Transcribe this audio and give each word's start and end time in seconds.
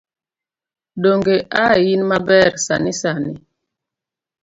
donge 1.01 1.35
a 1.65 1.67
in 1.91 2.01
maber 2.09 2.49
sani 2.65 2.91
sani? 3.01 3.33